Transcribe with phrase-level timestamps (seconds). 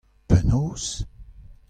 [0.29, 0.83] Penaos?